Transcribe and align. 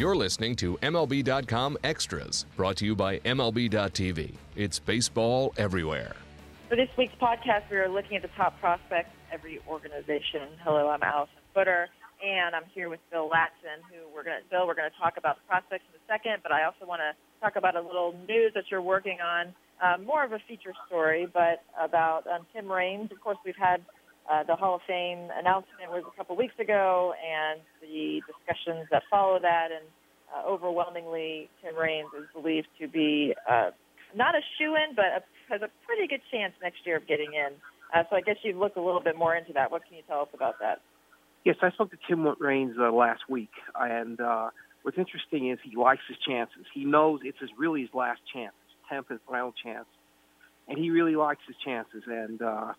You're 0.00 0.16
listening 0.16 0.56
to 0.56 0.78
MLB.com 0.78 1.76
Extras, 1.84 2.46
brought 2.56 2.76
to 2.78 2.86
you 2.86 2.96
by 2.96 3.18
MLB.tv. 3.18 4.32
It's 4.56 4.78
baseball 4.78 5.52
everywhere. 5.58 6.16
For 6.70 6.76
this 6.76 6.88
week's 6.96 7.12
podcast, 7.20 7.70
we 7.70 7.76
are 7.76 7.86
looking 7.86 8.16
at 8.16 8.22
the 8.22 8.30
top 8.34 8.58
prospects 8.60 9.10
every 9.30 9.60
organization. 9.68 10.56
Hello, 10.64 10.88
I'm 10.88 11.02
Alyson 11.02 11.44
Footer, 11.52 11.88
and 12.24 12.56
I'm 12.56 12.64
here 12.72 12.88
with 12.88 13.00
Bill 13.12 13.28
Ladson, 13.28 13.84
who 13.92 14.08
we're 14.14 14.24
going 14.24 14.40
to, 14.42 14.48
Bill, 14.48 14.66
we're 14.66 14.74
going 14.74 14.90
to 14.90 14.96
talk 14.96 15.18
about 15.18 15.36
the 15.36 15.46
prospects 15.46 15.84
in 15.92 16.00
a 16.00 16.04
second, 16.08 16.42
but 16.42 16.50
I 16.50 16.64
also 16.64 16.86
want 16.86 17.00
to 17.00 17.12
talk 17.44 17.56
about 17.56 17.76
a 17.76 17.82
little 17.82 18.14
news 18.26 18.52
that 18.54 18.64
you're 18.70 18.80
working 18.80 19.18
on, 19.20 19.52
uh, 19.84 19.98
more 20.02 20.24
of 20.24 20.32
a 20.32 20.38
feature 20.48 20.72
story, 20.86 21.28
but 21.30 21.60
about 21.78 22.26
um, 22.26 22.46
Tim 22.54 22.72
Raines. 22.72 23.12
Of 23.12 23.20
course, 23.20 23.36
we've 23.44 23.60
had 23.60 23.84
uh, 24.30 24.44
the 24.44 24.54
Hall 24.54 24.76
of 24.76 24.80
Fame 24.86 25.28
announcement 25.36 25.90
was 25.90 26.04
a 26.06 26.16
couple 26.16 26.36
weeks 26.36 26.54
ago, 26.58 27.12
and 27.18 27.60
the 27.82 28.22
discussions 28.26 28.86
that 28.90 29.02
follow 29.10 29.38
that, 29.40 29.68
and 29.72 29.84
uh, 30.34 30.48
overwhelmingly, 30.48 31.48
Tim 31.62 31.76
Raines 31.76 32.08
is 32.18 32.26
believed 32.34 32.68
to 32.80 32.88
be 32.88 33.34
uh, 33.48 33.70
not 34.14 34.34
a 34.34 34.40
shoe 34.58 34.74
in, 34.76 34.94
but 34.94 35.04
a, 35.04 35.22
has 35.52 35.62
a 35.62 35.70
pretty 35.86 36.06
good 36.06 36.22
chance 36.30 36.52
next 36.62 36.86
year 36.86 36.96
of 36.96 37.06
getting 37.06 37.32
in. 37.34 37.52
Uh, 37.94 38.04
so 38.08 38.16
I 38.16 38.20
guess 38.20 38.36
you've 38.42 38.56
looked 38.56 38.76
a 38.76 38.82
little 38.82 39.00
bit 39.00 39.16
more 39.16 39.34
into 39.34 39.52
that. 39.54 39.70
What 39.70 39.82
can 39.86 39.96
you 39.96 40.02
tell 40.06 40.20
us 40.22 40.28
about 40.32 40.60
that? 40.60 40.80
Yes, 41.44 41.56
I 41.62 41.70
spoke 41.70 41.90
to 41.90 41.98
Tim 42.08 42.26
Raines 42.38 42.76
uh, 42.78 42.92
last 42.92 43.22
week, 43.28 43.50
and 43.74 44.20
uh, 44.20 44.50
what's 44.82 44.98
interesting 44.98 45.50
is 45.50 45.58
he 45.64 45.76
likes 45.76 46.02
his 46.06 46.18
chances. 46.18 46.66
He 46.74 46.84
knows 46.84 47.20
it's 47.24 47.38
his, 47.40 47.50
really 47.58 47.80
his 47.80 47.90
last 47.94 48.20
chance, 48.32 48.52
his 48.66 48.76
tenth 48.88 49.06
and 49.10 49.18
final 49.28 49.52
chance, 49.64 49.86
and 50.68 50.78
he 50.78 50.90
really 50.90 51.16
likes 51.16 51.40
his 51.46 51.56
chances. 51.64 52.02
And 52.06 52.42
uh, 52.42 52.74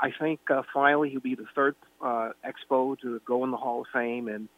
I 0.00 0.10
think 0.18 0.40
uh, 0.48 0.62
finally 0.72 1.10
he'll 1.10 1.20
be 1.20 1.34
the 1.34 1.46
third 1.54 1.74
uh, 2.00 2.30
Expo 2.46 2.98
to 3.00 3.20
go 3.26 3.42
in 3.44 3.50
the 3.50 3.56
Hall 3.56 3.80
of 3.80 3.86
Fame, 3.92 4.28
and 4.28 4.48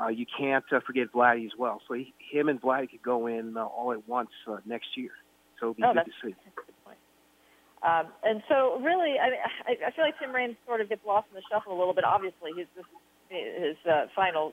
uh, 0.00 0.08
you 0.08 0.26
can't 0.38 0.64
uh, 0.72 0.80
forget 0.86 1.12
Vladdy 1.12 1.44
as 1.44 1.52
well. 1.58 1.80
So 1.86 1.94
he, 1.94 2.14
him 2.18 2.48
and 2.48 2.60
Vladdy 2.60 2.90
could 2.90 3.02
go 3.02 3.26
in 3.26 3.56
uh, 3.56 3.64
all 3.64 3.92
at 3.92 4.08
once 4.08 4.30
uh, 4.48 4.56
next 4.64 4.96
year. 4.96 5.10
So 5.58 5.66
it'll 5.66 5.74
be 5.74 5.82
oh, 5.84 5.92
good 5.92 6.04
to 6.04 6.16
see. 6.22 6.34
That's 6.34 6.56
a 6.56 6.66
good 6.66 6.84
point. 6.84 6.98
Um, 7.82 8.12
and 8.24 8.42
so, 8.48 8.80
really, 8.80 9.16
I, 9.20 9.30
mean, 9.30 9.40
I, 9.66 9.88
I 9.88 9.90
feel 9.92 10.04
like 10.04 10.18
Tim 10.18 10.32
Raines 10.32 10.56
sort 10.66 10.80
of 10.80 10.88
gets 10.88 11.04
lost 11.06 11.28
in 11.30 11.36
the 11.36 11.42
shuffle 11.50 11.76
a 11.76 11.78
little 11.78 11.94
bit. 11.94 12.04
Obviously, 12.04 12.50
he's 12.56 12.68
this 12.76 12.86
his 13.30 13.76
uh, 13.86 14.10
final 14.16 14.52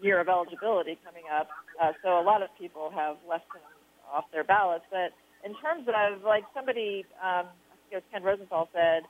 year 0.00 0.18
of 0.18 0.28
eligibility 0.28 0.96
coming 1.04 1.24
up, 1.28 1.48
uh, 1.76 1.92
so 2.02 2.18
a 2.18 2.24
lot 2.24 2.40
of 2.42 2.48
people 2.58 2.88
have 2.88 3.16
left 3.28 3.44
him 3.52 3.60
off 4.10 4.24
their 4.32 4.44
ballots. 4.44 4.84
But 4.90 5.12
in 5.44 5.52
terms 5.60 5.86
of 5.86 6.24
like 6.24 6.44
somebody, 6.54 7.04
um, 7.20 7.52
I 7.68 7.76
think 7.84 7.92
it 7.92 7.96
was 7.96 8.08
Ken 8.10 8.22
Rosenthal 8.22 8.70
said 8.72 9.04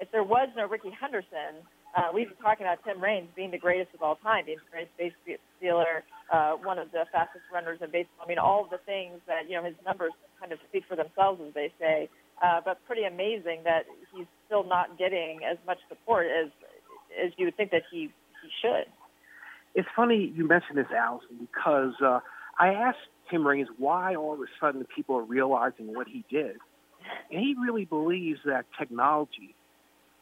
if 0.00 0.10
there 0.12 0.22
was 0.22 0.48
no 0.56 0.68
Rickey 0.68 0.90
Henderson, 0.94 1.66
uh, 1.96 2.08
we'd 2.14 2.28
be 2.28 2.34
talking 2.42 2.66
about 2.66 2.78
Tim 2.84 3.02
Raines 3.02 3.28
being 3.34 3.50
the 3.50 3.58
greatest 3.58 3.94
of 3.94 4.02
all 4.02 4.16
time, 4.16 4.46
being 4.46 4.58
the 4.58 4.70
greatest 4.70 4.94
base 5.26 5.38
stealer, 5.58 6.04
uh, 6.32 6.52
one 6.62 6.78
of 6.78 6.92
the 6.92 7.04
fastest 7.12 7.44
runners 7.52 7.78
in 7.82 7.90
baseball. 7.90 8.24
I 8.24 8.28
mean, 8.28 8.38
all 8.38 8.64
of 8.64 8.70
the 8.70 8.78
things 8.86 9.20
that, 9.26 9.48
you 9.48 9.56
know, 9.56 9.64
his 9.64 9.74
numbers 9.84 10.12
kind 10.38 10.52
of 10.52 10.58
speak 10.68 10.84
for 10.88 10.96
themselves, 10.96 11.40
as 11.46 11.52
they 11.54 11.72
say. 11.80 12.08
Uh, 12.42 12.60
but 12.64 12.78
pretty 12.86 13.02
amazing 13.04 13.62
that 13.64 13.84
he's 14.14 14.26
still 14.46 14.64
not 14.64 14.98
getting 14.98 15.40
as 15.44 15.58
much 15.66 15.78
support 15.88 16.26
as 16.26 16.50
as 17.22 17.32
you 17.36 17.44
would 17.44 17.56
think 17.56 17.70
that 17.70 17.82
he 17.90 18.10
he 18.42 18.48
should. 18.62 18.86
It's 19.74 19.88
funny 19.94 20.32
you 20.34 20.46
mentioned 20.46 20.78
this, 20.78 20.86
Alyson, 20.86 21.36
because 21.40 21.94
uh, 22.02 22.20
I 22.58 22.68
asked 22.68 22.98
Tim 23.30 23.46
Raines 23.46 23.68
why 23.78 24.14
all 24.14 24.32
of 24.32 24.40
a 24.40 24.46
sudden 24.58 24.86
people 24.96 25.16
are 25.16 25.22
realizing 25.22 25.94
what 25.94 26.08
he 26.08 26.24
did, 26.30 26.56
and 27.30 27.40
he 27.40 27.54
really 27.60 27.84
believes 27.84 28.40
that 28.46 28.64
technology 28.78 29.54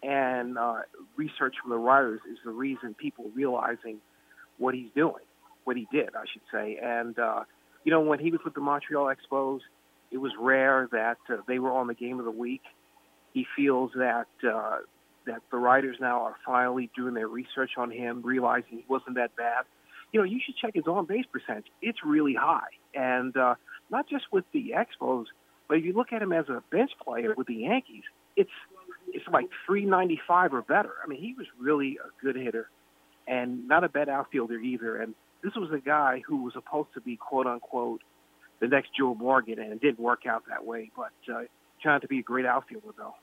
and 0.02 0.58
uh, 0.58 0.80
research 1.16 1.54
from 1.60 1.70
the 1.70 1.77
writers 1.77 2.20
is 2.30 2.38
the 2.44 2.50
reason 2.50 2.94
people 2.94 3.30
realizing 3.34 3.98
what 4.58 4.74
he's 4.74 4.90
doing, 4.94 5.24
what 5.64 5.77
he 5.77 5.86
did, 5.92 6.10
I 6.14 6.24
should 6.32 6.42
say. 6.52 6.78
And 6.82 7.18
uh, 7.18 7.44
you 7.84 7.92
know, 7.92 8.00
when 8.00 8.18
he 8.18 8.30
was 8.30 8.40
with 8.44 8.55
the 8.55 8.60
Montreal 8.60 9.06
Expos, 9.06 9.61
it 10.11 10.18
was 10.18 10.33
rare 10.39 10.89
that 10.92 11.18
uh, 11.30 11.36
they 11.46 11.58
were 11.58 11.73
on 11.73 11.86
the 11.86 11.95
game 11.95 12.18
of 12.18 12.24
the 12.24 12.30
week. 12.30 12.62
He 13.34 13.46
feels 13.56 13.90
that 13.95 14.27
uh, 14.46 14.78
that 15.27 15.42
the 15.50 15.58
writers 15.58 15.96
now 16.00 16.23
are 16.23 16.36
finally 16.44 16.90
doing 16.96 17.14
their 17.14 17.28
research 17.28 17.73
on 17.77 17.90
him, 17.90 18.23
realizing 18.23 18.78
he 18.78 18.84
wasn't 18.89 19.17
that 19.17 19.36
bad. 19.36 19.64
You 20.12 20.20
know, 20.20 20.24
you 20.24 20.40
should 20.44 20.56
check 20.56 20.74
his 20.74 20.86
on 20.86 21.05
base 21.05 21.27
percentage. 21.30 21.67
It's 21.83 21.98
really 22.05 22.34
high, 22.34 22.70
and 22.94 23.36
uh, 23.36 23.55
not 23.90 24.08
just 24.08 24.24
with 24.33 24.44
the 24.52 24.73
Expos, 24.74 25.27
but 25.68 25.78
if 25.78 25.84
you 25.84 25.92
look 25.92 26.12
at 26.12 26.23
him 26.23 26.33
as 26.33 26.48
a 26.48 26.62
bench 26.70 26.92
player 27.05 27.34
with 27.36 27.46
the 27.46 27.56
Yankees, 27.56 28.05
it's 28.36 28.50
it's 29.18 29.33
like 29.33 29.46
395 29.67 30.55
or 30.55 30.62
better. 30.62 30.92
I 31.05 31.08
mean, 31.08 31.20
he 31.20 31.34
was 31.36 31.46
really 31.61 31.98
a 31.98 32.24
good 32.24 32.36
hitter 32.36 32.68
and 33.27 33.67
not 33.67 33.84
a 33.84 33.89
bad 33.89 34.08
outfielder 34.08 34.58
either. 34.58 34.96
And 34.96 35.14
this 35.42 35.52
was 35.55 35.70
a 35.73 35.80
guy 35.80 36.23
who 36.27 36.45
was 36.45 36.55
supposed 36.55 36.90
to 36.95 37.01
be 37.01 37.17
quote 37.17 37.46
unquote 37.46 38.02
the 38.61 38.68
next 38.68 38.90
Joe 38.98 39.14
Morgan, 39.14 39.58
and 39.58 39.73
it 39.73 39.80
didn't 39.80 40.01
work 40.01 40.27
out 40.27 40.45
that 40.48 40.64
way. 40.64 40.90
But 40.96 41.12
uh, 41.33 41.42
trying 41.83 42.01
to 42.01 42.08
be 42.08 42.20
a 42.20 42.23
great 42.23 42.46
outfielder 42.46 42.95
though. 42.96 43.14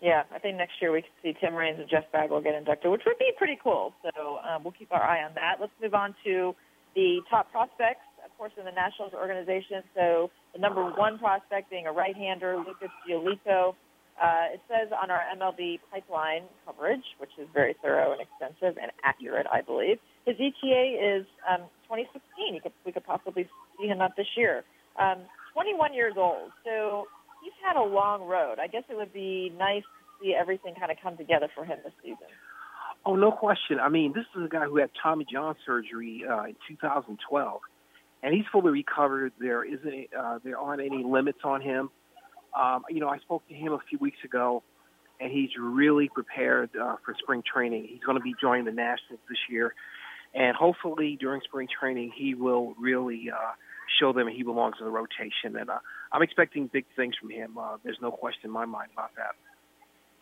Yeah, 0.00 0.24
I 0.34 0.38
think 0.38 0.58
next 0.58 0.74
year 0.82 0.92
we 0.92 1.02
could 1.02 1.16
see 1.22 1.34
Tim 1.40 1.54
Raines 1.54 1.78
and 1.78 1.88
Jeff 1.88 2.04
Bagwell 2.12 2.42
get 2.42 2.54
inducted, 2.54 2.90
which 2.90 3.02
would 3.06 3.18
be 3.18 3.30
pretty 3.38 3.58
cool. 3.62 3.94
So 4.02 4.38
um, 4.38 4.62
we'll 4.62 4.76
keep 4.76 4.92
our 4.92 5.02
eye 5.02 5.24
on 5.24 5.32
that. 5.34 5.56
Let's 5.60 5.72
move 5.80 5.94
on 5.94 6.14
to 6.24 6.54
the 6.94 7.20
top 7.30 7.50
prospects, 7.50 8.04
of 8.24 8.36
course, 8.36 8.52
in 8.58 8.64
the 8.64 8.72
Nationals 8.72 9.12
organization. 9.14 9.82
So 9.94 10.30
the 10.52 10.60
number 10.60 10.84
one 10.84 11.18
prospect 11.18 11.70
being 11.70 11.86
a 11.86 11.92
right-hander, 11.92 12.58
Lucas 12.58 12.90
Giolito. 13.08 13.74
Uh, 14.20 14.54
it 14.54 14.60
says 14.68 14.92
on 14.94 15.10
our 15.10 15.22
MLB 15.36 15.80
pipeline 15.90 16.42
coverage, 16.64 17.02
which 17.18 17.30
is 17.38 17.48
very 17.52 17.74
thorough 17.82 18.12
and 18.12 18.20
extensive 18.22 18.78
and 18.80 18.92
accurate, 19.02 19.46
I 19.52 19.60
believe, 19.60 19.98
his 20.24 20.36
ETA 20.36 21.18
is 21.18 21.26
um, 21.50 21.66
2016. 21.90 22.60
Could, 22.62 22.72
we 22.86 22.92
could 22.92 23.04
possibly 23.04 23.48
see 23.78 23.88
him 23.88 24.00
up 24.00 24.16
this 24.16 24.28
year. 24.36 24.62
Um, 24.98 25.26
21 25.52 25.94
years 25.94 26.14
old, 26.16 26.50
so 26.64 27.06
he's 27.42 27.52
had 27.66 27.76
a 27.76 27.82
long 27.82 28.22
road. 28.22 28.58
I 28.58 28.68
guess 28.68 28.84
it 28.88 28.96
would 28.96 29.12
be 29.12 29.52
nice 29.58 29.82
to 29.82 30.24
see 30.24 30.34
everything 30.34 30.74
kind 30.78 30.92
of 30.92 30.98
come 31.02 31.16
together 31.16 31.48
for 31.54 31.64
him 31.64 31.78
this 31.84 31.92
season. 32.02 32.30
Oh, 33.06 33.16
no 33.16 33.32
question. 33.32 33.78
I 33.80 33.88
mean, 33.88 34.12
this 34.14 34.24
is 34.36 34.46
a 34.46 34.48
guy 34.48 34.64
who 34.64 34.78
had 34.78 34.90
Tommy 35.02 35.26
John 35.30 35.56
surgery 35.66 36.24
uh, 36.28 36.44
in 36.44 36.56
2012, 36.68 37.60
and 38.22 38.34
he's 38.34 38.44
fully 38.50 38.70
recovered. 38.70 39.32
There 39.38 39.64
isn't, 39.64 40.08
uh, 40.18 40.38
there 40.42 40.58
aren't 40.58 40.80
any 40.80 41.04
limits 41.04 41.40
on 41.44 41.60
him. 41.60 41.90
Um, 42.58 42.84
you 42.88 43.00
know, 43.00 43.08
I 43.08 43.18
spoke 43.18 43.46
to 43.48 43.54
him 43.54 43.72
a 43.72 43.80
few 43.88 43.98
weeks 43.98 44.18
ago, 44.24 44.62
and 45.20 45.30
he's 45.30 45.50
really 45.58 46.08
prepared 46.08 46.70
uh, 46.80 46.96
for 47.04 47.14
spring 47.18 47.42
training. 47.42 47.86
He's 47.88 48.02
going 48.04 48.18
to 48.18 48.22
be 48.22 48.34
joining 48.40 48.64
the 48.64 48.72
Nationals 48.72 49.20
this 49.28 49.38
year, 49.50 49.74
and 50.34 50.56
hopefully 50.56 51.16
during 51.18 51.40
spring 51.42 51.68
training 51.68 52.12
he 52.16 52.34
will 52.34 52.74
really 52.80 53.30
uh, 53.30 53.52
show 54.00 54.12
them 54.12 54.28
he 54.28 54.42
belongs 54.42 54.76
in 54.80 54.86
the 54.86 54.92
rotation. 54.92 55.56
And 55.58 55.70
uh, 55.70 55.78
I'm 56.12 56.22
expecting 56.22 56.68
big 56.72 56.86
things 56.96 57.14
from 57.20 57.30
him. 57.30 57.58
Uh, 57.58 57.76
there's 57.82 57.98
no 58.00 58.10
question 58.10 58.46
in 58.46 58.50
my 58.50 58.64
mind 58.64 58.90
about 58.92 59.10
that. 59.16 59.34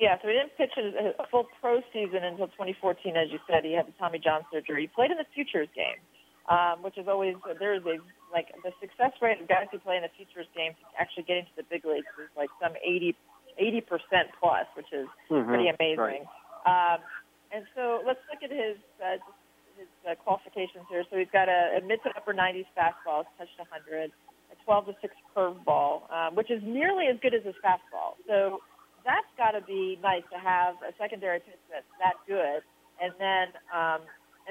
Yeah, 0.01 0.17
so 0.21 0.29
he 0.29 0.35
didn't 0.35 0.57
pitch 0.59 0.75
a, 0.77 1.27
full 1.31 1.47
pro 1.61 1.81
season 1.93 2.25
until 2.25 2.49
2014, 2.49 3.17
as 3.17 3.31
you 3.31 3.39
said. 3.49 3.65
He 3.65 3.73
had 3.73 3.87
the 3.87 3.93
Tommy 4.01 4.19
John 4.19 4.43
surgery. 4.53 4.83
He 4.83 4.87
played 4.89 5.13
in 5.13 5.17
the 5.17 5.27
futures 5.33 5.69
game, 5.77 6.03
um, 6.51 6.83
which 6.83 6.99
is 6.99 7.07
always 7.07 7.37
there 7.61 7.75
is 7.75 7.83
a 7.87 8.03
like 8.33 8.49
the 8.65 8.73
success 8.81 9.13
rate 9.21 9.41
of 9.41 9.49
guys 9.49 9.69
who 9.71 9.79
play 9.79 9.97
in 9.97 10.03
the 10.03 10.13
futures 10.17 10.49
game 10.57 10.73
to 10.73 10.85
actually 10.99 11.25
getting 11.25 11.45
to 11.45 11.55
the 11.57 11.67
big 11.69 11.85
leagues 11.85 12.09
is 12.19 12.33
like 12.37 12.51
some 12.61 12.73
80 12.81 13.15
percent 13.85 14.33
plus, 14.41 14.67
which 14.75 14.91
is 14.93 15.07
mm-hmm. 15.31 15.49
pretty 15.49 15.69
amazing. 15.69 16.25
Right. 16.25 16.27
Um, 16.65 17.01
and 17.53 17.69
so 17.77 18.01
let's 18.07 18.21
look 18.33 18.41
at 18.41 18.51
his 18.51 18.81
uh, 18.99 19.21
his 19.77 19.89
uh, 20.09 20.15
qualifications 20.25 20.85
here. 20.89 21.05
So 21.11 21.17
he's 21.17 21.33
got 21.33 21.49
a, 21.49 21.79
a 21.79 21.81
mid 21.85 22.01
to 22.05 22.11
upper 22.17 22.33
90s 22.33 22.69
fastball, 22.77 23.25
touched 23.39 23.57
100, 23.61 24.11
a 24.11 24.57
12 24.65 24.87
to 24.87 24.95
6 25.01 25.15
curveball, 25.37 26.09
um, 26.13 26.35
which 26.35 26.51
is 26.51 26.63
nearly 26.65 27.07
as 27.09 27.17
good 27.21 27.35
as 27.35 27.45
his 27.45 27.57
fastball. 27.65 28.17
So 28.27 28.61
that's 29.05 29.29
got 29.37 29.53
to 29.53 29.63
be 29.65 29.99
nice 30.03 30.25
to 30.33 30.39
have 30.39 30.77
a 30.87 30.93
secondary 30.99 31.41
pitch 31.41 31.59
that's 31.71 31.89
that 31.99 32.17
good. 32.27 32.63
And 33.01 33.13
then 33.19 33.47
um, 33.75 34.01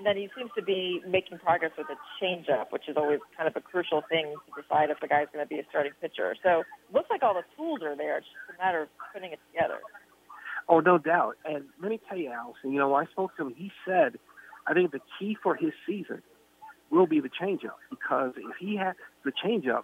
and 0.01 0.07
then 0.07 0.17
he 0.17 0.29
seems 0.35 0.49
to 0.57 0.63
be 0.63 0.99
making 1.07 1.37
progress 1.37 1.71
with 1.77 1.85
a 1.85 1.97
changeup, 2.17 2.71
which 2.71 2.89
is 2.89 2.97
always 2.97 3.19
kind 3.37 3.47
of 3.47 3.55
a 3.55 3.61
crucial 3.61 4.01
thing 4.09 4.33
to 4.47 4.61
decide 4.61 4.89
if 4.89 4.99
the 4.99 5.07
guy's 5.07 5.27
going 5.31 5.45
to 5.45 5.47
be 5.47 5.59
a 5.59 5.63
starting 5.69 5.91
pitcher. 6.01 6.35
So 6.41 6.63
looks 6.91 7.07
like 7.11 7.21
all 7.21 7.35
the 7.35 7.45
tools 7.55 7.81
are 7.83 7.95
there. 7.95 8.17
It's 8.17 8.25
just 8.25 8.57
a 8.57 8.65
matter 8.65 8.81
of 8.81 8.87
putting 9.13 9.31
it 9.31 9.39
together. 9.53 9.77
Oh, 10.67 10.79
no 10.79 10.97
doubt. 10.97 11.37
And 11.45 11.65
let 11.79 11.91
me 11.91 11.99
tell 12.09 12.17
you, 12.17 12.31
Alyson, 12.31 12.73
you 12.73 12.79
know, 12.79 12.95
I 12.95 13.05
spoke 13.05 13.37
to 13.37 13.45
him. 13.45 13.53
He 13.55 13.71
said, 13.85 14.17
I 14.65 14.73
think 14.73 14.91
the 14.91 15.01
key 15.19 15.37
for 15.43 15.53
his 15.55 15.69
season 15.85 16.23
will 16.89 17.05
be 17.05 17.19
the 17.19 17.29
changeup 17.29 17.77
because 17.91 18.33
if 18.37 18.55
he 18.59 18.77
has 18.77 18.95
the 19.23 19.31
changeup, 19.31 19.83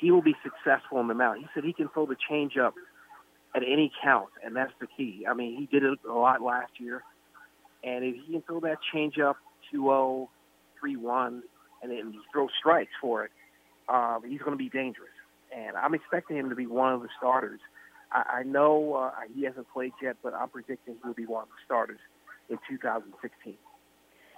he 0.00 0.12
will 0.12 0.22
be 0.22 0.36
successful 0.44 1.00
in 1.00 1.08
the 1.08 1.14
mound. 1.14 1.40
He 1.40 1.46
said 1.54 1.64
he 1.64 1.72
can 1.72 1.88
throw 1.88 2.06
the 2.06 2.16
changeup 2.30 2.74
at 3.56 3.64
any 3.64 3.90
count, 4.00 4.28
and 4.44 4.54
that's 4.54 4.72
the 4.80 4.86
key. 4.96 5.26
I 5.28 5.34
mean, 5.34 5.58
he 5.58 5.66
did 5.66 5.82
it 5.82 5.98
a 6.08 6.14
lot 6.14 6.40
last 6.40 6.70
year 6.78 7.02
and 7.84 8.04
if 8.04 8.16
he 8.26 8.32
can 8.32 8.42
throw 8.42 8.60
that 8.60 8.78
changeup 8.94 9.34
2-0, 9.74 10.28
3-1, 10.84 11.40
and 11.82 11.90
then 11.90 12.14
throw 12.32 12.48
strikes 12.58 12.92
for 13.00 13.24
it, 13.24 13.30
um, 13.88 14.22
he's 14.26 14.38
going 14.40 14.52
to 14.52 14.56
be 14.56 14.68
dangerous. 14.68 15.10
And 15.54 15.76
I'm 15.76 15.94
expecting 15.94 16.36
him 16.36 16.48
to 16.48 16.54
be 16.54 16.66
one 16.66 16.92
of 16.92 17.02
the 17.02 17.08
starters. 17.18 17.60
I, 18.12 18.38
I 18.38 18.42
know 18.44 18.94
uh, 18.94 19.10
he 19.34 19.44
hasn't 19.44 19.66
played 19.72 19.92
yet, 20.00 20.16
but 20.22 20.34
I'm 20.34 20.48
predicting 20.48 20.96
he'll 21.02 21.14
be 21.14 21.26
one 21.26 21.42
of 21.42 21.48
the 21.48 21.60
starters 21.64 22.00
in 22.48 22.58
2016. 22.68 23.56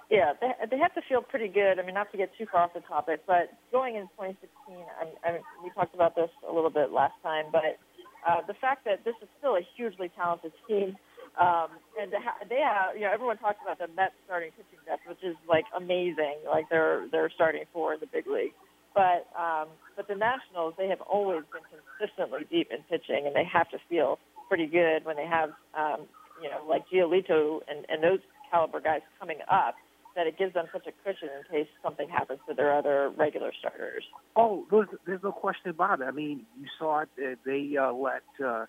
Yeah, 0.09 0.33
they 0.39 0.53
they 0.69 0.77
have 0.77 0.93
to 0.93 1.01
feel 1.09 1.21
pretty 1.21 1.47
good. 1.47 1.79
I 1.79 1.83
mean, 1.83 1.95
not 1.95 2.11
to 2.11 2.17
get 2.17 2.29
too 2.37 2.45
far 2.51 2.61
off 2.61 2.73
the 2.75 2.81
topic, 2.81 3.21
but 3.25 3.49
going 3.71 3.95
into 3.95 4.09
2016, 4.21 4.77
I, 5.01 5.27
I 5.27 5.39
we 5.63 5.71
talked 5.71 5.95
about 5.95 6.15
this 6.15 6.29
a 6.47 6.53
little 6.53 6.69
bit 6.69 6.91
last 6.91 7.15
time, 7.23 7.45
but 7.51 7.81
uh, 8.27 8.41
the 8.45 8.53
fact 8.53 8.85
that 8.85 9.03
this 9.03 9.15
is 9.21 9.27
still 9.39 9.55
a 9.55 9.65
hugely 9.75 10.11
talented 10.15 10.51
team, 10.67 10.95
um, 11.39 11.69
and 11.99 12.11
ha- 12.13 12.39
they 12.47 12.61
have, 12.63 12.95
you 12.95 13.01
know, 13.01 13.11
everyone 13.13 13.37
talks 13.37 13.59
about 13.61 13.77
the 13.77 13.87
Mets 13.95 14.15
starting 14.25 14.51
pitching 14.51 14.79
depth, 14.85 15.03
which 15.07 15.23
is 15.23 15.35
like 15.47 15.65
amazing. 15.75 16.39
Like 16.47 16.69
they're 16.69 17.07
they're 17.11 17.31
starting 17.33 17.63
four 17.73 17.93
in 17.93 17.99
the 17.99 18.07
big 18.07 18.27
league, 18.27 18.53
but 18.93 19.27
um, 19.37 19.67
but 19.95 20.07
the 20.07 20.15
Nationals, 20.15 20.73
they 20.77 20.87
have 20.87 21.01
always 21.01 21.43
been 21.51 21.65
consistently 21.67 22.47
deep 22.49 22.71
in 22.71 22.83
pitching, 22.89 23.27
and 23.27 23.35
they 23.35 23.43
have 23.43 23.69
to 23.71 23.77
feel 23.89 24.19
pretty 24.47 24.67
good 24.67 25.03
when 25.03 25.15
they 25.15 25.25
have, 25.25 25.49
um, 25.75 26.07
you 26.41 26.49
know, 26.49 26.63
like 26.67 26.87
Giolito 26.87 27.59
and 27.67 27.85
and 27.89 28.03
those 28.03 28.19
caliber 28.51 28.79
guys 28.79 29.01
coming 29.19 29.39
up 29.51 29.75
that 30.15 30.27
it 30.27 30.37
gives 30.37 30.53
them 30.53 30.65
such 30.71 30.87
a 30.87 30.93
cushion 31.03 31.27
in 31.37 31.43
case 31.51 31.67
something 31.83 32.07
happens 32.07 32.39
to 32.47 32.53
their 32.53 32.73
other 32.75 33.11
regular 33.17 33.51
starters. 33.59 34.03
Oh, 34.35 34.65
there's, 34.71 34.87
there's 35.05 35.23
no 35.23 35.33
question 35.33 35.69
about 35.69 35.99
it. 35.99 36.05
I 36.05 36.11
mean, 36.11 36.45
you 36.57 36.67
saw 36.79 37.01
it. 37.01 37.09
They 37.45 37.75
uh, 37.77 37.91
let 37.91 38.23
uh, 38.43 38.65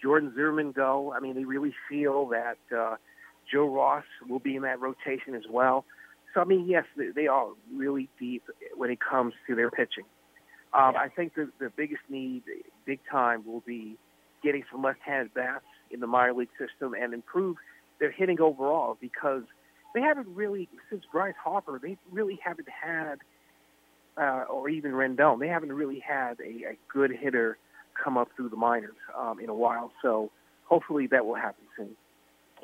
Jordan 0.00 0.32
Zimmermann 0.34 0.72
go. 0.72 1.12
I 1.16 1.20
mean, 1.20 1.34
they 1.34 1.44
really 1.44 1.74
feel 1.88 2.26
that 2.28 2.58
uh, 2.76 2.96
Joe 3.50 3.68
Ross 3.68 4.04
will 4.28 4.38
be 4.38 4.56
in 4.56 4.62
that 4.62 4.80
rotation 4.80 5.34
as 5.34 5.44
well. 5.50 5.84
So, 6.34 6.40
I 6.40 6.44
mean, 6.44 6.66
yes, 6.68 6.84
they, 6.96 7.08
they 7.14 7.26
are 7.26 7.48
really 7.74 8.08
deep 8.18 8.44
when 8.76 8.90
it 8.90 8.98
comes 9.00 9.34
to 9.46 9.54
their 9.54 9.70
pitching. 9.70 10.04
Um, 10.74 10.92
Yeah. 10.94 11.00
I 11.00 11.08
think 11.08 11.34
the, 11.34 11.50
the 11.58 11.70
biggest 11.70 12.02
need, 12.08 12.42
big 12.84 13.00
time, 13.10 13.44
will 13.46 13.62
be 13.66 13.96
getting 14.42 14.64
some 14.70 14.82
left-handed 14.82 15.32
bats 15.32 15.64
in 15.90 16.00
the 16.00 16.06
minor 16.06 16.34
league 16.34 16.50
system 16.58 16.94
and 16.94 17.14
improve 17.14 17.56
their 17.98 18.10
hitting 18.10 18.40
overall 18.40 18.98
because 19.00 19.44
they 19.94 20.02
haven't 20.02 20.28
really, 20.28 20.68
since 20.90 21.04
Bryce 21.10 21.34
Harper, 21.42 21.80
they 21.82 21.96
really 22.12 22.38
haven't 22.44 22.68
had, 22.68 23.16
uh, 24.18 24.44
or 24.50 24.68
even 24.68 24.92
Rendon, 24.92 25.40
they 25.40 25.48
haven't 25.48 25.72
really 25.72 26.00
had 26.00 26.38
a, 26.40 26.72
a 26.72 26.78
good 26.92 27.10
hitter 27.10 27.56
come 28.02 28.16
up 28.16 28.28
through 28.36 28.48
the 28.50 28.56
minors 28.56 28.96
um, 29.18 29.40
in 29.40 29.48
a 29.48 29.54
while. 29.54 29.92
So 30.02 30.30
hopefully 30.64 31.06
that 31.08 31.26
will 31.26 31.34
happen 31.34 31.64
soon. 31.76 31.96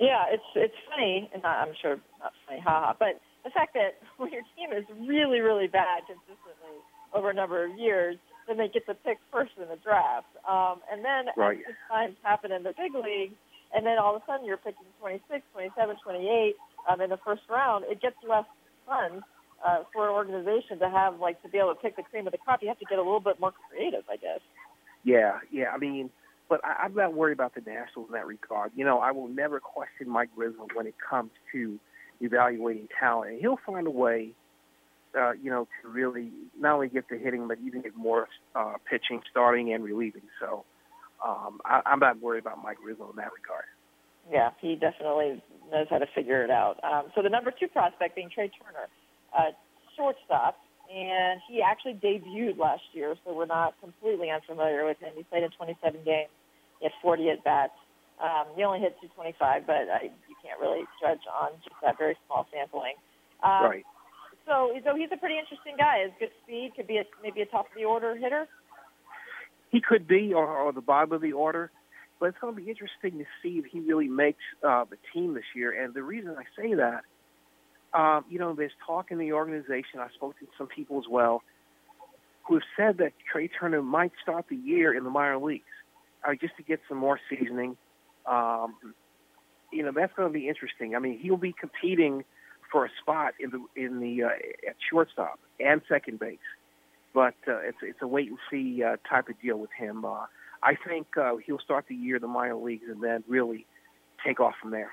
Yeah, 0.00 0.24
it's 0.32 0.42
it's 0.56 0.74
funny, 0.88 1.30
and 1.34 1.44
I'm 1.44 1.74
sure 1.80 2.00
not 2.18 2.32
funny, 2.48 2.60
haha, 2.60 2.94
but 2.98 3.20
the 3.44 3.50
fact 3.50 3.74
that 3.74 4.00
when 4.16 4.32
your 4.32 4.42
team 4.56 4.72
is 4.72 4.84
really 5.06 5.40
really 5.40 5.68
bad 5.68 6.06
consistently 6.06 6.80
over 7.12 7.28
a 7.30 7.34
number 7.34 7.62
of 7.64 7.76
years, 7.78 8.16
then 8.48 8.56
they 8.56 8.68
get 8.68 8.86
to 8.86 8.94
pick 8.94 9.18
first 9.30 9.52
in 9.60 9.68
the 9.68 9.76
draft, 9.76 10.32
um, 10.48 10.80
and 10.90 11.04
then 11.04 11.28
Right. 11.36 11.58
as 11.68 11.74
times 11.88 12.16
happen 12.22 12.52
in 12.52 12.62
the 12.62 12.72
big 12.72 12.94
league, 12.94 13.32
and 13.76 13.84
then 13.84 13.98
all 13.98 14.16
of 14.16 14.22
a 14.22 14.24
sudden 14.24 14.46
you're 14.46 14.56
picking 14.56 14.88
26, 15.00 15.44
27, 15.52 15.96
28 16.02 16.56
um, 16.88 17.00
in 17.02 17.10
the 17.10 17.18
first 17.18 17.42
round. 17.50 17.84
It 17.86 18.00
gets 18.00 18.16
less 18.26 18.46
fun 18.86 19.22
uh, 19.64 19.84
for 19.92 20.08
an 20.08 20.14
organization 20.14 20.78
to 20.80 20.88
have 20.88 21.20
like 21.20 21.40
to 21.42 21.48
be 21.48 21.58
able 21.58 21.74
to 21.74 21.80
pick 21.80 21.96
the 21.96 22.02
cream 22.02 22.26
of 22.26 22.32
the 22.32 22.38
crop. 22.38 22.62
You 22.62 22.68
have 22.68 22.78
to 22.80 22.86
get 22.88 22.98
a 22.98 23.02
little 23.04 23.20
bit 23.20 23.38
more 23.38 23.52
creative, 23.68 24.04
I 24.10 24.16
guess. 24.16 24.40
Yeah, 25.04 25.38
yeah. 25.50 25.70
I 25.74 25.78
mean, 25.78 26.10
but 26.48 26.60
I, 26.64 26.84
I'm 26.84 26.94
not 26.94 27.14
worried 27.14 27.32
about 27.32 27.54
the 27.54 27.60
Nationals 27.60 28.08
in 28.08 28.14
that 28.14 28.26
regard. 28.26 28.72
You 28.76 28.84
know, 28.84 28.98
I 28.98 29.10
will 29.12 29.28
never 29.28 29.60
question 29.60 30.08
Mike 30.08 30.30
Rizzo 30.36 30.66
when 30.74 30.86
it 30.86 30.94
comes 30.98 31.30
to 31.52 31.78
evaluating 32.20 32.88
talent, 32.98 33.32
and 33.32 33.40
he'll 33.40 33.58
find 33.64 33.86
a 33.86 33.90
way. 33.90 34.32
Uh, 35.14 35.32
you 35.32 35.50
know, 35.50 35.68
to 35.82 35.88
really 35.90 36.30
not 36.58 36.72
only 36.72 36.88
get 36.88 37.06
the 37.10 37.18
hitting, 37.18 37.46
but 37.46 37.58
even 37.62 37.82
get 37.82 37.94
more 37.94 38.28
uh, 38.54 38.76
pitching, 38.88 39.20
starting 39.30 39.70
and 39.74 39.84
relieving. 39.84 40.22
So, 40.40 40.64
um, 41.22 41.60
I, 41.66 41.82
I'm 41.84 41.98
not 41.98 42.22
worried 42.22 42.38
about 42.38 42.62
Mike 42.64 42.78
Rizzo 42.82 43.10
in 43.10 43.16
that 43.16 43.28
regard. 43.36 43.64
Yeah, 44.30 44.50
he 44.58 44.74
definitely 44.74 45.42
knows 45.70 45.86
how 45.90 45.98
to 45.98 46.06
figure 46.14 46.42
it 46.44 46.50
out. 46.50 46.78
Um, 46.82 47.10
so 47.14 47.22
the 47.22 47.28
number 47.28 47.50
two 47.50 47.68
prospect 47.68 48.14
being 48.14 48.30
Trea 48.30 48.48
Turner, 48.48 48.88
uh, 49.36 49.50
shortstop, 49.96 50.58
and 50.92 51.40
he 51.48 51.62
actually 51.62 51.94
debuted 51.94 52.58
last 52.58 52.82
year, 52.92 53.14
so 53.24 53.32
we're 53.32 53.46
not 53.46 53.74
completely 53.80 54.30
unfamiliar 54.30 54.84
with 54.84 54.98
him. 55.00 55.12
He 55.16 55.22
played 55.24 55.42
in 55.42 55.50
27 55.50 56.04
games. 56.04 56.28
He 56.80 56.86
had 56.86 56.92
40 57.00 57.30
at 57.30 57.44
bats. 57.44 57.72
Um, 58.22 58.52
he 58.54 58.62
only 58.62 58.80
hit 58.80 59.00
225, 59.00 59.66
but 59.66 59.88
I, 59.88 60.12
you 60.28 60.36
can't 60.44 60.60
really 60.60 60.84
judge 61.00 61.24
on 61.32 61.52
just 61.64 61.76
that 61.82 61.96
very 61.96 62.16
small 62.26 62.46
sampling. 62.52 62.94
Um, 63.42 63.64
right. 63.64 63.84
So, 64.46 64.72
so 64.84 64.94
he's 64.94 65.08
a 65.12 65.16
pretty 65.16 65.38
interesting 65.38 65.74
guy. 65.78 66.04
Has 66.04 66.12
good 66.18 66.30
speed. 66.44 66.72
Could 66.76 66.86
be 66.86 66.98
a, 66.98 67.04
maybe 67.22 67.40
a 67.40 67.46
top 67.46 67.66
of 67.66 67.72
the 67.74 67.84
order 67.84 68.14
hitter. 68.14 68.46
He 69.70 69.80
could 69.80 70.06
be, 70.06 70.34
or, 70.34 70.46
or 70.46 70.72
the 70.72 70.82
bottom 70.82 71.12
of 71.12 71.22
the 71.22 71.32
order. 71.32 71.70
But 72.20 72.26
it's 72.26 72.38
going 72.38 72.54
to 72.54 72.60
be 72.60 72.68
interesting 72.68 73.18
to 73.18 73.24
see 73.42 73.58
if 73.58 73.64
he 73.64 73.80
really 73.80 74.08
makes 74.08 74.42
uh, 74.62 74.84
the 74.84 74.98
team 75.12 75.34
this 75.34 75.48
year. 75.56 75.72
And 75.72 75.94
the 75.94 76.02
reason 76.02 76.36
I 76.38 76.44
say 76.60 76.74
that, 76.74 77.02
um, 77.94 78.24
you 78.28 78.38
know, 78.38 78.54
there's 78.54 78.72
talk 78.86 79.10
in 79.10 79.18
the 79.18 79.32
organization. 79.32 80.00
I 80.00 80.08
spoke 80.14 80.38
to 80.38 80.46
some 80.56 80.66
people 80.66 80.98
as 80.98 81.04
well 81.10 81.42
who 82.46 82.54
have 82.54 82.62
said 82.76 82.98
that 82.98 83.12
Trea 83.30 83.48
Turner 83.48 83.82
might 83.82 84.12
start 84.22 84.46
the 84.48 84.56
year 84.56 84.94
in 84.94 85.04
the 85.04 85.10
minor 85.10 85.38
leagues, 85.38 85.64
uh, 86.26 86.32
just 86.40 86.56
to 86.56 86.62
get 86.62 86.80
some 86.88 86.98
more 86.98 87.20
seasoning. 87.30 87.76
Um, 88.26 88.74
you 89.72 89.82
know, 89.82 89.92
that's 89.94 90.12
going 90.14 90.28
to 90.28 90.32
be 90.32 90.48
interesting. 90.48 90.94
I 90.94 90.98
mean, 90.98 91.18
he'll 91.18 91.36
be 91.36 91.54
competing 91.58 92.24
for 92.70 92.84
a 92.84 92.88
spot 93.00 93.34
in 93.38 93.50
the 93.50 93.64
in 93.80 94.00
the 94.00 94.24
uh, 94.24 94.28
at 94.68 94.76
shortstop 94.90 95.38
and 95.60 95.82
second 95.88 96.18
base, 96.18 96.38
but 97.14 97.34
uh, 97.46 97.58
it's 97.58 97.78
it's 97.82 97.98
a 98.02 98.06
wait 98.06 98.28
and 98.28 98.38
see 98.50 98.82
uh, 98.82 98.96
type 99.08 99.28
of 99.28 99.40
deal 99.40 99.58
with 99.58 99.70
him. 99.76 100.04
Uh, 100.04 100.26
I 100.62 100.76
think 100.86 101.06
uh, 101.16 101.36
he'll 101.44 101.58
start 101.58 101.86
the 101.88 101.94
year 101.94 102.16
in 102.16 102.22
the 102.22 102.28
minor 102.28 102.56
leagues 102.56 102.84
and 102.88 103.02
then 103.02 103.24
really 103.28 103.66
take 104.24 104.40
off 104.40 104.54
from 104.60 104.70
there. 104.70 104.92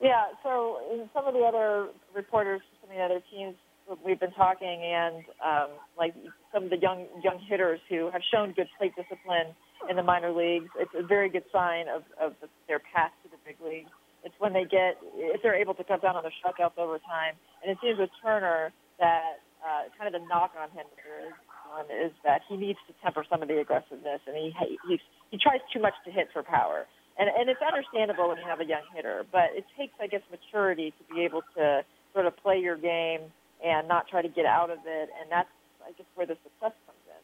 Yeah, 0.00 0.34
so 0.42 0.78
some 1.14 1.26
of 1.26 1.34
the 1.34 1.40
other 1.40 1.88
reporters, 2.14 2.60
some 2.80 2.90
of 2.90 2.96
the 2.96 3.02
other 3.02 3.22
teams, 3.30 3.54
we've 4.04 4.18
been 4.18 4.32
talking, 4.32 4.80
and 4.82 5.24
um, 5.44 5.68
like 5.96 6.14
some 6.52 6.64
of 6.64 6.70
the 6.70 6.78
young 6.78 7.06
young 7.22 7.38
hitters 7.48 7.80
who 7.88 8.10
have 8.10 8.22
shown 8.32 8.52
good 8.52 8.68
plate 8.78 8.92
discipline 8.96 9.54
in 9.88 9.96
the 9.96 10.02
minor 10.02 10.32
leagues, 10.32 10.68
it's 10.78 10.90
a 10.96 11.06
very 11.06 11.28
good 11.28 11.44
sign 11.52 11.86
of, 11.88 12.02
of 12.20 12.32
their 12.66 12.80
path 12.80 13.12
to 13.22 13.30
the 13.30 13.36
big 13.44 13.56
leagues. 13.60 13.90
It's 14.24 14.34
when 14.38 14.52
they 14.52 14.64
get, 14.64 14.96
if 15.36 15.42
they're 15.42 15.54
able 15.54 15.74
to 15.74 15.84
cut 15.84 16.00
down 16.00 16.16
on 16.16 16.24
their 16.24 16.32
strikeouts 16.40 16.78
over 16.80 16.96
time. 17.04 17.36
And 17.62 17.70
it 17.70 17.76
seems 17.84 17.98
with 17.98 18.08
Turner 18.24 18.72
that 18.98 19.44
uh, 19.60 19.92
kind 20.00 20.08
of 20.08 20.18
the 20.18 20.26
knock 20.26 20.52
on 20.56 20.70
him 20.72 20.88
is, 20.96 21.32
one 21.68 21.84
is 21.92 22.12
that 22.24 22.40
he 22.48 22.56
needs 22.56 22.78
to 22.88 22.94
temper 23.02 23.24
some 23.28 23.42
of 23.42 23.48
the 23.48 23.60
aggressiveness, 23.60 24.20
and 24.26 24.36
he 24.36 24.54
he 24.88 25.00
he 25.30 25.36
tries 25.38 25.60
too 25.72 25.80
much 25.80 25.94
to 26.04 26.10
hit 26.10 26.28
for 26.32 26.42
power. 26.42 26.86
And 27.18 27.30
and 27.30 27.48
it's 27.48 27.60
understandable 27.62 28.28
when 28.28 28.38
you 28.38 28.44
have 28.44 28.60
a 28.60 28.66
young 28.66 28.82
hitter, 28.94 29.24
but 29.30 29.54
it 29.54 29.64
takes, 29.78 29.94
I 30.00 30.06
guess, 30.06 30.22
maturity 30.30 30.92
to 30.98 31.14
be 31.14 31.22
able 31.22 31.42
to 31.56 31.84
sort 32.12 32.26
of 32.26 32.36
play 32.36 32.58
your 32.58 32.76
game 32.76 33.20
and 33.64 33.86
not 33.88 34.08
try 34.08 34.22
to 34.22 34.28
get 34.28 34.46
out 34.46 34.70
of 34.70 34.78
it. 34.86 35.08
And 35.20 35.30
that's, 35.30 35.48
I 35.86 35.92
guess, 35.92 36.06
where 36.14 36.26
the 36.26 36.34
success 36.42 36.72
comes 36.86 37.04
in. 37.06 37.22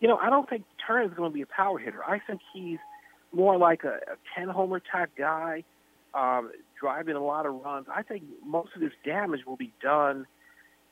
You 0.00 0.08
know, 0.08 0.16
I 0.16 0.30
don't 0.30 0.48
think 0.48 0.64
Turner's 0.86 1.14
going 1.16 1.30
to 1.30 1.34
be 1.34 1.42
a 1.42 1.46
power 1.46 1.78
hitter. 1.78 2.04
I 2.04 2.20
think 2.24 2.40
he's 2.52 2.78
more 3.32 3.56
like 3.56 3.84
a, 3.84 3.98
a 4.12 4.38
10 4.38 4.48
homer 4.48 4.80
type 4.80 5.10
guy, 5.16 5.64
um, 6.14 6.52
driving 6.78 7.16
a 7.16 7.24
lot 7.24 7.46
of 7.46 7.54
runs. 7.54 7.86
I 7.92 8.02
think 8.02 8.22
most 8.44 8.70
of 8.76 8.82
his 8.82 8.92
damage 9.04 9.40
will 9.46 9.56
be 9.56 9.72
done 9.82 10.26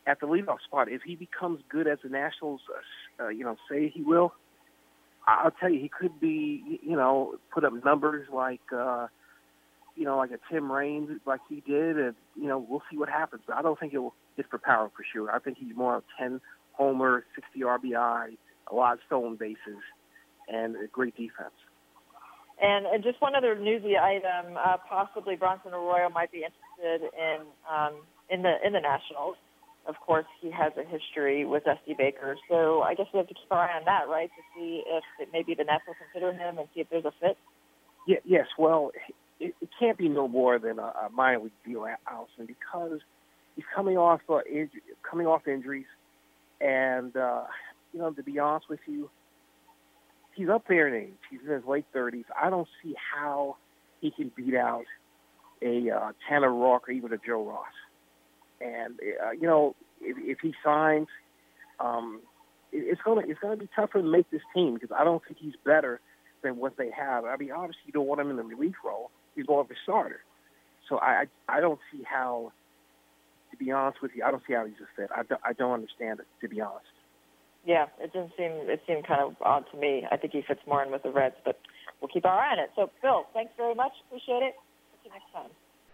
at 0.07 0.21
the 0.21 0.27
leadoff 0.27 0.61
spot. 0.65 0.89
If 0.91 1.03
he 1.03 1.15
becomes 1.15 1.61
good 1.69 1.87
as 1.87 1.99
the 2.03 2.09
Nationals, 2.09 2.61
uh, 3.21 3.25
uh, 3.25 3.29
you 3.29 3.45
know, 3.45 3.57
say 3.71 3.89
he 3.89 4.03
will, 4.03 4.33
I'll 5.45 5.51
tell 5.51 5.71
you, 5.71 5.81
he 5.81 5.89
could 5.89 6.21
be, 6.21 6.81
you 6.83 6.97
know, 6.97 7.35
put 7.53 7.65
up 7.65 7.73
numbers 7.85 8.27
like, 8.33 8.61
uh, 8.77 9.07
you 9.97 10.05
know, 10.05 10.17
like 10.17 10.31
a 10.31 10.39
Tim 10.51 10.71
Raines, 10.71 11.21
like 11.27 11.41
he 11.49 11.63
did, 11.67 11.99
and 11.99 12.15
you 12.37 12.47
know, 12.47 12.59
we'll 12.59 12.83
see 12.91 12.97
what 12.97 13.09
happens. 13.09 13.43
But 13.47 13.57
I 13.57 13.63
don't 13.63 13.79
think 13.79 13.93
he'll 13.93 14.15
hit 14.37 14.47
for 14.51 14.59
power 14.59 14.91
for 14.97 15.05
sure. 15.13 15.31
I 15.31 15.39
think 15.39 15.59
he's 15.59 15.77
more 15.77 15.97
of 15.97 16.05
10 16.19 16.41
homer, 16.73 17.25
60 17.35 17.61
RBI, 17.61 18.37
a 18.71 18.75
lot 18.75 18.95
of 18.95 19.01
stolen 19.07 19.37
bases, 19.37 19.83
and 20.49 20.77
a 20.77 20.87
great 20.87 21.17
defense. 21.17 21.55
And, 22.63 22.87
and 22.87 23.03
just 23.03 23.21
one 23.21 23.35
other 23.35 23.59
newsy 23.59 23.97
item: 23.97 24.57
uh, 24.57 24.77
possibly 24.89 25.37
Bronson 25.37 25.73
Arroyo 25.73 26.11
might 26.11 26.31
be 26.31 26.45
interested 26.45 27.11
in 27.17 27.47
um, 27.71 28.03
in 28.29 28.43
the 28.43 28.57
in 28.65 28.73
the 28.73 28.81
Nationals. 28.81 29.37
Of 29.87 29.95
course, 30.07 30.27
he 30.41 30.51
has 30.51 30.73
a 30.77 30.85
history 30.85 31.45
with 31.45 31.65
Dusty 31.65 31.95
Baker, 31.97 32.37
so 32.49 32.83
I 32.83 32.95
guess 32.95 33.07
we 33.13 33.19
have 33.19 33.29
to 33.29 33.35
keep 33.35 33.51
our 33.51 33.59
eye 33.59 33.79
on 33.79 33.85
that, 33.87 34.09
right, 34.09 34.29
to 34.29 34.43
see 34.55 34.83
if 34.87 35.03
it, 35.19 35.29
maybe 35.33 35.55
the 35.55 35.65
Nats 35.65 35.85
will 35.87 35.95
consider 35.95 36.33
him 36.33 36.59
and 36.59 36.69
see 36.75 36.81
if 36.83 36.89
there's 36.91 37.07
a 37.07 37.13
fit. 37.19 37.37
Yeah, 38.07 38.19
yes. 38.25 38.47
Well, 38.59 38.93
it, 39.41 39.55
it 39.61 39.69
can't 39.79 39.97
be 39.97 40.09
no 40.09 40.29
more 40.29 40.59
than 40.59 40.79
a, 40.79 40.93
a 41.07 41.09
minor 41.13 41.41
league 41.41 41.53
deal, 41.67 41.87
Alyson, 42.07 42.47
because 42.47 43.01
he's 43.57 43.65
coming 43.75 43.97
off 43.97 44.21
uh, 44.29 44.41
inj- 44.53 44.69
coming 45.09 45.27
off 45.27 45.49
injuries, 45.49 45.87
and 46.61 47.17
uh, 47.17 47.45
you 47.93 48.01
know, 48.01 48.13
to 48.13 48.23
be 48.23 48.39
honest 48.39 48.69
with 48.69 48.81
you, 48.87 49.11
he's 50.37 50.49
up 50.49 50.65
there 50.69 50.89
in 50.89 51.07
age. 51.07 51.19
He's 51.31 51.41
in 51.47 51.55
his 51.55 51.65
late 51.67 51.87
thirties. 51.93 52.27
I 52.41 52.51
don't 52.51 52.69
see 52.83 52.95
how 53.15 53.57
he 54.01 54.11
can 54.11 54.31
beat 54.37 54.55
out 54.55 54.85
a 55.63 55.91
uh, 55.91 56.13
Tanner 56.29 56.51
Roark 56.51 56.81
or 56.89 56.91
even 56.93 57.13
a 57.13 57.19
Joe 57.19 57.47
Ross. 57.47 57.67
And 58.61 58.99
uh, 59.25 59.31
you 59.33 59.47
know, 59.47 59.75
if, 60.01 60.17
if 60.19 60.39
he 60.41 60.55
signs, 60.65 61.09
um, 61.79 62.21
it, 62.73 62.79
it's 62.79 63.01
gonna 63.03 63.23
it's 63.27 63.41
gonna 63.41 63.57
be 63.57 63.69
tougher 63.75 64.03
to 64.03 64.09
make 64.09 64.31
this 64.31 64.43
team 64.55 64.75
because 64.75 64.95
I 64.99 65.05
don't 65.05 65.23
think 65.27 65.39
he's 65.41 65.57
better 65.65 66.01
than 66.43 66.57
what 66.57 66.77
they 66.77 66.91
have. 66.91 67.25
I 67.25 67.37
mean, 67.37 67.53
obviously 67.53 67.83
you 67.87 67.93
don't 67.93 68.07
want 68.07 68.21
him 68.21 68.31
in 68.31 68.37
the 68.37 68.45
relief 68.45 68.77
role. 68.85 69.11
He's 69.37 69.49
more 69.49 69.61
of 69.61 69.71
a 69.71 69.75
starter. 69.83 70.21
So 70.89 70.99
I 70.99 71.25
I 71.49 71.61
don't 71.61 71.81
see 71.93 72.03
how 72.05 72.53
To 73.51 73.57
be 73.57 73.73
honest 73.73 74.01
with 74.01 74.13
you, 74.15 74.23
I 74.25 74.31
don't 74.31 74.43
see 74.47 74.55
how 74.55 74.65
he's 74.65 74.81
a 74.81 74.87
fit. 74.95 75.11
I 75.11 75.23
don't, 75.25 75.41
I 75.45 75.53
don't 75.53 75.73
understand 75.73 76.21
it, 76.21 76.27
to 76.41 76.49
be 76.49 76.61
honest. 76.61 76.87
Yeah, 77.67 77.87
it 77.99 78.13
didn't 78.13 78.33
seem 78.39 78.53
it 78.71 78.81
seemed 78.87 79.07
kind 79.07 79.21
of 79.21 79.35
odd 79.43 79.65
to 79.73 79.77
me. 79.77 80.07
I 80.11 80.17
think 80.17 80.33
he 80.33 80.43
fits 80.47 80.61
more 80.67 80.83
in 80.83 80.91
with 80.93 81.03
the 81.03 81.11
Reds, 81.11 81.35
but 81.45 81.59
we'll 82.01 82.09
keep 82.09 82.25
our 82.25 82.39
eye 82.39 82.53
on 82.53 82.59
it. 82.59 82.71
So, 82.77 82.91
Bill, 83.03 83.27
thanks 83.35 83.53
very 83.57 83.75
much. 83.75 83.93
Appreciate 84.07 84.43
it. 84.43 84.55
See 85.03 85.09
you 85.09 85.13
next 85.13 85.31
time. 85.35 85.51